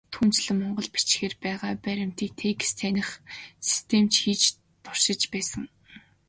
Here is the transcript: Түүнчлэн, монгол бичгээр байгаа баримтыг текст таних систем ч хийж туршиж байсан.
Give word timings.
Түүнчлэн, 0.15 0.57
монгол 0.61 0.89
бичгээр 0.93 1.33
байгаа 1.43 1.73
баримтыг 1.85 2.29
текст 2.41 2.75
таних 2.81 3.09
систем 3.67 4.03
ч 4.13 4.13
хийж 4.23 4.43
туршиж 4.83 5.21
байсан. 5.33 5.63